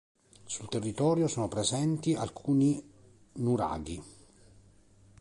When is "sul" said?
0.45-0.67